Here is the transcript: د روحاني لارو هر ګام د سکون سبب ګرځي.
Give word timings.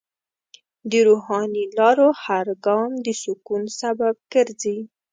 د 0.89 0.91
روحاني 1.07 1.63
لارو 1.77 2.09
هر 2.23 2.47
ګام 2.65 2.91
د 3.05 3.07
سکون 3.23 3.63
سبب 3.79 4.15
ګرځي. 4.33 4.77